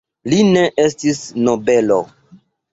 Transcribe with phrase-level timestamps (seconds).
[0.31, 2.03] Li ne estis nobelo.